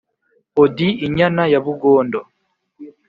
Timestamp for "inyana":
1.05-1.43